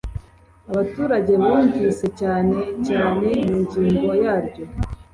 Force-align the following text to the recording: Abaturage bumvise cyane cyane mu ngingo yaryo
Abaturage 0.71 1.31
bumvise 1.41 2.05
cyane 2.19 2.57
cyane 2.87 3.29
mu 3.47 3.55
ngingo 3.63 4.09
yaryo 4.23 4.65